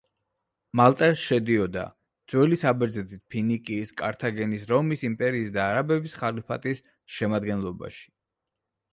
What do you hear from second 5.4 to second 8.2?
და არაბების ხალიფატის შემადგენლობაში.